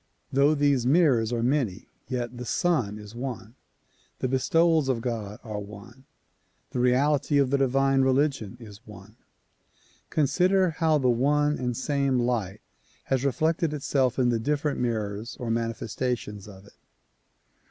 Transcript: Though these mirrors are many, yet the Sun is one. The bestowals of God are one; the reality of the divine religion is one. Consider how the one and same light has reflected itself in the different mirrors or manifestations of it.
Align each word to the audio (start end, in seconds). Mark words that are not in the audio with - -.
Though 0.33 0.55
these 0.55 0.87
mirrors 0.87 1.31
are 1.31 1.43
many, 1.43 1.87
yet 2.07 2.35
the 2.39 2.43
Sun 2.43 2.97
is 2.97 3.13
one. 3.13 3.53
The 4.17 4.27
bestowals 4.27 4.89
of 4.89 4.99
God 4.99 5.39
are 5.43 5.59
one; 5.59 6.05
the 6.71 6.79
reality 6.79 7.37
of 7.37 7.51
the 7.51 7.57
divine 7.59 8.01
religion 8.01 8.57
is 8.59 8.81
one. 8.87 9.15
Consider 10.09 10.71
how 10.71 10.97
the 10.97 11.07
one 11.07 11.55
and 11.59 11.77
same 11.77 12.17
light 12.17 12.61
has 13.03 13.23
reflected 13.23 13.75
itself 13.75 14.17
in 14.17 14.29
the 14.29 14.39
different 14.39 14.79
mirrors 14.79 15.37
or 15.39 15.51
manifestations 15.51 16.47
of 16.47 16.65
it. 16.65 16.77